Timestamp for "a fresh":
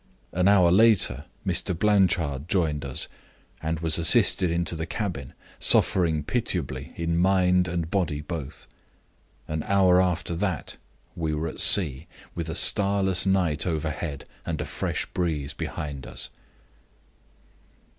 14.59-15.05